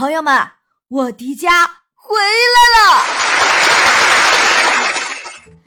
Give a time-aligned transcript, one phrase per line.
[0.00, 0.32] 朋友们，
[0.88, 1.50] 我迪迦
[1.94, 3.04] 回来了！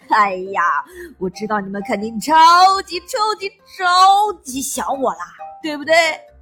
[0.09, 0.83] 哎呀，
[1.19, 5.19] 我知道你们肯定超级超级超级想我啦，
[5.61, 5.93] 对不对？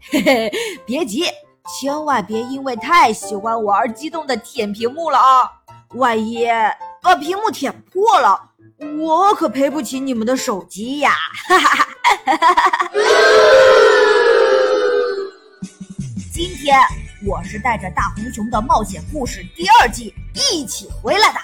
[0.09, 0.49] 嘿嘿，
[0.85, 1.25] 别急，
[1.67, 5.51] 千万别因为太喜欢我而激动的舔屏幕了啊！
[5.95, 6.47] 万一
[7.01, 8.51] 把屏幕舔破了，
[9.01, 11.11] 我可赔不起你们的手机呀！
[11.45, 11.85] 哈哈哈
[12.37, 12.91] 哈哈哈！
[16.33, 16.79] 今天
[17.23, 21.39] 我是带着大红熊的冒险故事第二季一起回来的。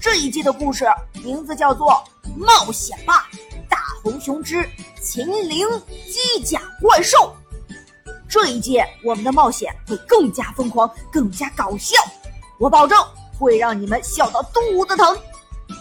[0.00, 0.86] 这一季的故事
[1.24, 2.04] 名字叫做
[2.36, 3.28] 《冒险吧，
[3.68, 4.68] 大红熊之
[5.02, 5.66] 秦岭
[6.06, 7.34] 机甲怪兽》。
[8.28, 11.96] 这一季我们的冒险会更加疯狂，更加搞笑，
[12.58, 12.98] 我保证。
[13.36, 15.18] 会让你们笑到肚子疼。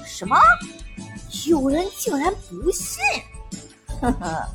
[0.05, 0.37] 什么？
[1.45, 3.03] 有人竟然不信？
[3.99, 4.47] 呵呵，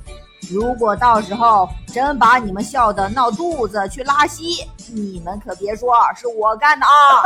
[0.51, 7.23] 如果到时候真把你们笑得闹肚子去拉稀，你们可别说是我干的啊！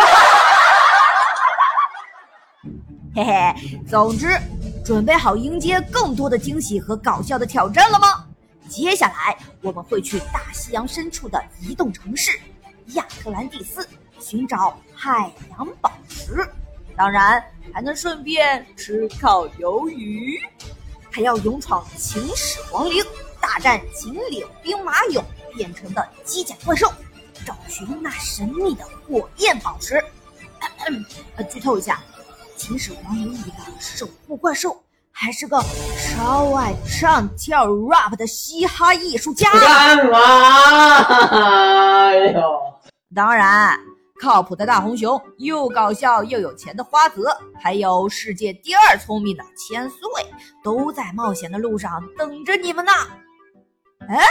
[3.14, 3.54] 嘿嘿，
[3.88, 4.38] 总之，
[4.84, 8.24] 准备好迎接更多的惊喜和搞笑的挑战了吗？
[8.68, 12.38] 接下来我们会去大西洋深处的移动城市
[12.88, 13.88] 亚特兰蒂斯。
[14.20, 16.44] 寻找海洋宝石，
[16.96, 17.40] 当然
[17.72, 20.38] 还能顺便吃烤鱿鱼，
[21.10, 23.04] 还要勇闯秦始皇陵，
[23.40, 25.22] 大战秦岭兵马俑
[25.56, 26.92] 变成的机甲怪兽，
[27.44, 30.02] 找寻那神秘的火焰宝石。
[31.36, 32.00] 呃，剧透一下，
[32.56, 35.62] 秦始皇陵里的守护怪兽还是个
[35.98, 39.50] 超爱唱跳 rap 的嘻哈艺术家。
[39.52, 40.18] 干嘛？
[42.06, 42.60] 哎呦，
[43.14, 43.78] 当然。
[44.20, 49.98] 靠谱的大红熊，又搞笑又有钱的花泽，还有世界第二聪明的千岁，
[50.62, 52.92] 都在冒险的路上等着你们呢。
[54.08, 54.24] 哎，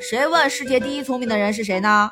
[0.00, 2.10] 谁问世界第一聪明的人是谁呢？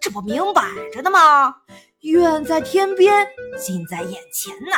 [0.00, 1.54] 这不明摆着的吗？
[2.00, 4.76] 远在天边，近在眼前呐，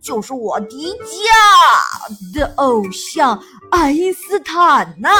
[0.00, 5.10] 就是我迪迦的偶像爱因斯坦呐。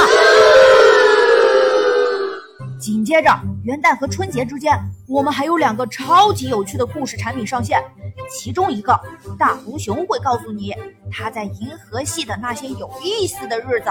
[2.82, 3.30] 紧接着，
[3.62, 4.76] 元旦和春节之间，
[5.06, 7.80] 我们还有两个超级有趣的故事产品上线。
[8.28, 8.98] 其中一个，
[9.38, 10.74] 大红熊会告诉你
[11.08, 13.90] 他在银河系的那些有意思的日子，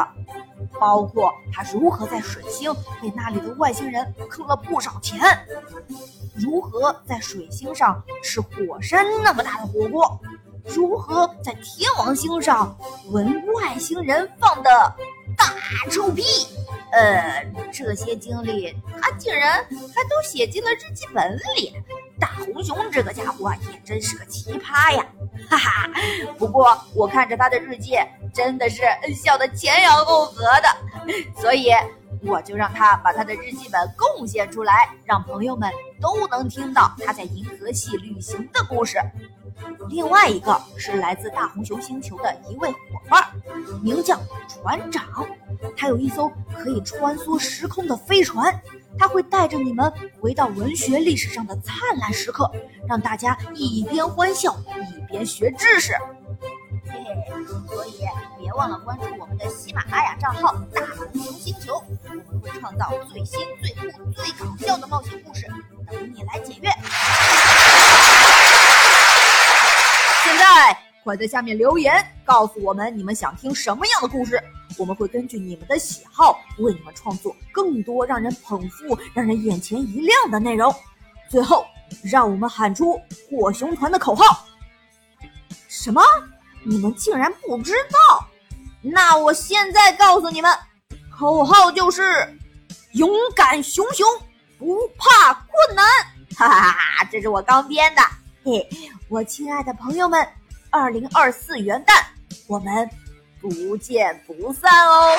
[0.78, 5.22] 包括他如何在水星被那里的外星人坑了不少钱，
[6.36, 10.20] 如何在水星上吃火山那么大的火锅，
[10.66, 12.76] 如何在天王星上
[13.10, 14.70] 闻外星人放的
[15.42, 16.24] 大臭屁。
[16.92, 19.54] 呃，这些经历他竟然
[19.96, 21.74] 还都写进了日记本里。
[22.20, 25.06] 大红熊这个家伙也真是个奇葩呀，
[25.50, 25.90] 哈哈。
[26.38, 27.98] 不过我看着他的日记，
[28.34, 28.84] 真的是
[29.16, 31.72] 笑得前仰后合的，所以
[32.24, 39.00] 我就让他把他的日记本贡献出来，让朋友们都能听到他在银河系旅行的故事。
[39.90, 42.78] 另外一个是来自大红熊星球的一位伙
[43.10, 43.24] 伴，
[43.84, 45.06] 名叫船长。
[45.78, 48.60] 他有一艘可以穿梭时空的飞船，
[48.98, 52.52] 他会带着你们回到文学历史上的灿烂时刻，
[52.88, 54.58] 让大家一边欢笑
[54.98, 55.94] 一边学知识。
[56.88, 58.02] 嘿嘿，所以
[58.40, 60.82] 别忘了关注我们的喜马拉雅账号“大
[61.42, 61.74] 星球”，
[62.08, 65.48] 我们会创造最新、最酷、最搞笑的冒险故事，
[65.90, 66.70] 等你来检阅。
[70.24, 74.40] 现在快在下面留言，告诉我们你们想听什么样的故事，
[74.78, 80.72] 我们会根据你们的喜好为你们创作更多让人捧腹、让人眼前一亮的内容。
[81.28, 81.66] 最后，
[82.04, 84.46] 让我们喊出火熊团的口号。
[85.68, 86.04] 什么？
[86.64, 88.28] 你们竟然不知道？
[88.84, 90.52] 那我现在告诉你们，
[91.22, 92.02] 口号就是
[92.94, 94.08] “勇敢熊熊，
[94.58, 95.86] 不怕困难”。
[96.36, 98.02] 哈哈哈，这是我刚编的。
[98.44, 98.68] 嘿，
[99.08, 100.28] 我亲爱的朋友们，
[100.72, 102.04] 二零二四元旦，
[102.48, 102.90] 我们
[103.40, 105.16] 不见不散哦！